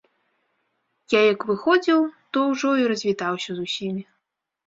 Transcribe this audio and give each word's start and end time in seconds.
Я 1.13 1.21
як 1.33 1.39
выходзіў, 1.49 1.99
то 2.37 2.45
ўжо 2.53 2.71
і 2.85 2.87
развітаўся 2.95 3.51
з 3.59 3.67
усімі. 3.67 4.03